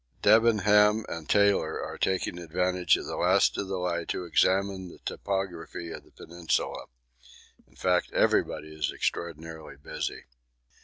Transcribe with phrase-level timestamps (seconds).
[0.23, 4.97] Debenham and Taylor are taking advantage of the last of the light to examine the
[5.05, 6.85] topography of the peninsula.
[7.67, 10.23] In fact, everyone is extraordinarily busy.